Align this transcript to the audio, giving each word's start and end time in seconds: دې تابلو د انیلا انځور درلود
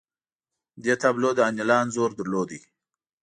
دې 0.83 0.93
تابلو 1.01 1.29
د 1.35 1.39
انیلا 1.49 1.77
انځور 1.83 2.11
درلود 2.19 2.49